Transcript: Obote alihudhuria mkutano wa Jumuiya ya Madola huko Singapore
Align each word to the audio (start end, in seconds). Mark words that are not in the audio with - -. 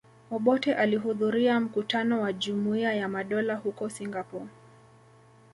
Obote 0.31 0.73
alihudhuria 0.75 1.59
mkutano 1.59 2.21
wa 2.21 2.33
Jumuiya 2.33 2.93
ya 2.93 3.09
Madola 3.09 3.55
huko 3.55 3.89
Singapore 3.89 4.45